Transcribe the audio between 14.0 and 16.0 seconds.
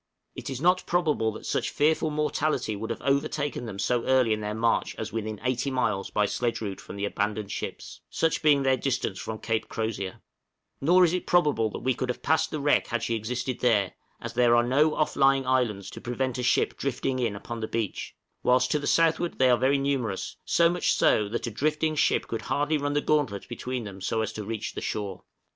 as there are no off lying islands